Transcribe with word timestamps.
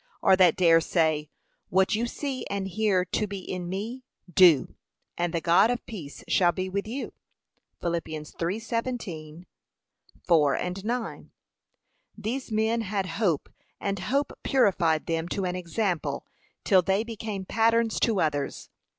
or 0.23 0.35
that 0.35 0.55
dare 0.55 0.81
say, 0.81 1.29
What 1.69 1.93
you 1.93 2.07
see 2.07 2.43
and 2.49 2.67
hear 2.67 3.05
to 3.05 3.27
be 3.27 3.37
in 3.37 3.69
me, 3.69 4.03
do, 4.33 4.73
'and 5.15 5.31
the 5.31 5.41
God 5.41 5.69
of 5.69 5.85
peace 5.85 6.23
shall 6.27 6.51
be 6.51 6.67
with 6.69 6.87
you?' 6.87 7.13
(Phil 7.81 7.91
3:17; 7.91 9.45
4:9) 10.27 11.29
These 12.17 12.51
men 12.51 12.81
had 12.81 13.05
hope 13.05 13.47
and 13.79 13.99
hope 13.99 14.33
purified 14.41 15.05
them 15.05 15.27
to 15.29 15.45
an 15.45 15.55
example, 15.55 16.25
till 16.63 16.81
they 16.81 17.03
became 17.03 17.45
patterns 17.45 17.99
to 17.99 18.19
others. 18.21 18.71